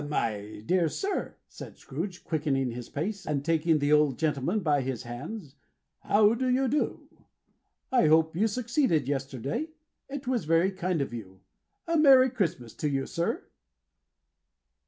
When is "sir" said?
0.89-1.35, 13.05-13.43